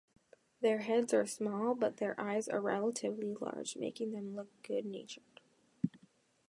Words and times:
Their 0.61 0.79
heads 0.79 1.13
are 1.13 1.27
small, 1.27 1.75
but 1.75 1.97
their 1.97 2.19
eyes 2.19 2.47
are 2.49 2.59
relatively 2.59 3.35
large, 3.35 3.75
making 3.75 4.13
them 4.13 4.35
look 4.35 4.47
"good-natured". 4.63 5.41